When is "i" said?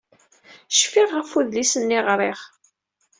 1.99-2.01